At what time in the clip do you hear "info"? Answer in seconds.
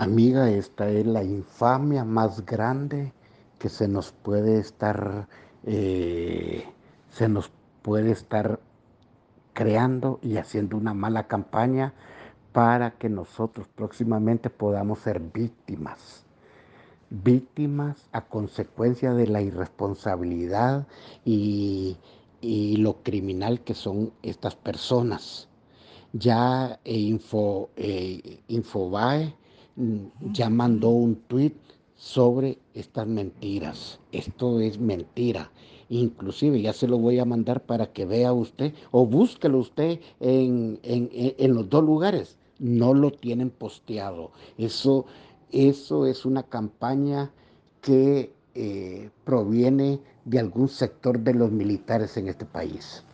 26.94-27.68